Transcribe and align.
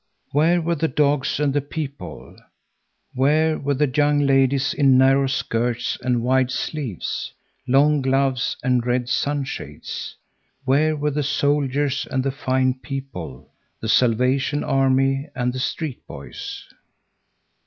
Where 0.31 0.59
were 0.61 0.73
the 0.73 0.87
dogs 0.87 1.39
and 1.39 1.53
the 1.53 1.61
people? 1.61 2.35
Where 3.13 3.59
were 3.59 3.75
the 3.75 3.87
young 3.87 4.21
ladies 4.21 4.73
in 4.73 4.97
narrow 4.97 5.27
skirts 5.27 5.95
and 6.01 6.23
wide 6.23 6.49
sleeves, 6.49 7.31
long 7.67 8.01
gloves 8.01 8.57
and 8.63 8.83
red 8.83 9.09
sunshades? 9.09 10.15
Where 10.65 10.95
were 10.95 11.11
the 11.11 11.21
soldiers 11.21 12.07
and 12.09 12.23
the 12.23 12.31
fine 12.31 12.79
people, 12.79 13.51
the 13.79 13.89
Salvation 13.89 14.63
Army 14.63 15.29
and 15.35 15.53
the 15.53 15.59
street 15.59 16.07
boys? 16.07 16.65